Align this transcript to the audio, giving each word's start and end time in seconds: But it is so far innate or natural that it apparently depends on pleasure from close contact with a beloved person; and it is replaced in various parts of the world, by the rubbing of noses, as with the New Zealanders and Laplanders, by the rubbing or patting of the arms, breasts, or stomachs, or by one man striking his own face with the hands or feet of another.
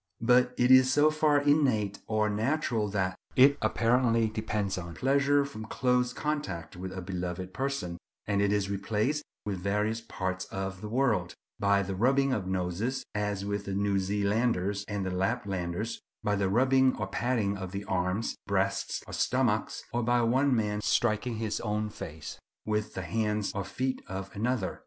But 0.21 0.55
it 0.57 0.71
is 0.71 0.91
so 0.91 1.11
far 1.11 1.39
innate 1.41 1.99
or 2.07 2.27
natural 2.27 2.87
that 2.89 3.15
it 3.35 3.55
apparently 3.61 4.29
depends 4.29 4.75
on 4.79 4.95
pleasure 4.95 5.45
from 5.45 5.65
close 5.65 6.11
contact 6.11 6.75
with 6.75 6.91
a 6.91 7.03
beloved 7.03 7.53
person; 7.53 7.99
and 8.25 8.41
it 8.41 8.51
is 8.51 8.67
replaced 8.67 9.23
in 9.45 9.55
various 9.57 10.01
parts 10.01 10.45
of 10.45 10.81
the 10.81 10.89
world, 10.89 11.35
by 11.59 11.83
the 11.83 11.93
rubbing 11.93 12.33
of 12.33 12.47
noses, 12.47 13.03
as 13.13 13.45
with 13.45 13.65
the 13.65 13.75
New 13.75 13.99
Zealanders 13.99 14.83
and 14.87 15.05
Laplanders, 15.15 15.99
by 16.23 16.35
the 16.35 16.49
rubbing 16.49 16.95
or 16.95 17.05
patting 17.05 17.55
of 17.55 17.71
the 17.71 17.85
arms, 17.85 18.35
breasts, 18.47 19.03
or 19.05 19.13
stomachs, 19.13 19.83
or 19.93 20.01
by 20.01 20.23
one 20.23 20.55
man 20.55 20.81
striking 20.81 21.35
his 21.35 21.59
own 21.61 21.91
face 21.91 22.39
with 22.65 22.95
the 22.95 23.03
hands 23.03 23.51
or 23.53 23.63
feet 23.63 24.01
of 24.07 24.35
another. 24.35 24.79